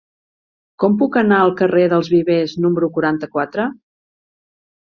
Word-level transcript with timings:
Com 0.83 0.95
puc 1.01 1.17
anar 1.21 1.41
al 1.41 1.53
carrer 1.59 1.83
dels 1.93 2.11
Vivers 2.15 2.57
número 2.65 2.91
quaranta-quatre? 2.97 3.71